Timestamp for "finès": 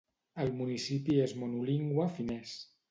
2.19-2.59